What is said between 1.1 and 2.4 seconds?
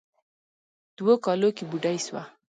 کالو کې بوډۍ سوه.